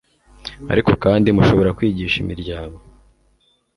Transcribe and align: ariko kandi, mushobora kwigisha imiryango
ariko 0.73 0.91
kandi, 1.03 1.27
mushobora 1.35 1.75
kwigisha 1.77 2.17
imiryango 2.23 2.77